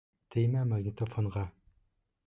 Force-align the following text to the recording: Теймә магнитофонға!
Теймә 0.35 0.63
магнитофонға! 0.71 1.47